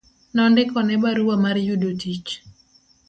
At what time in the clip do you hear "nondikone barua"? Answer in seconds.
0.35-1.35